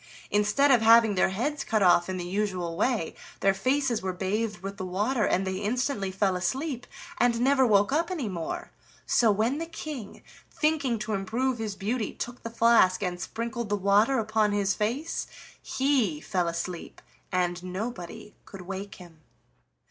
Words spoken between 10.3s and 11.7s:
thinking to improve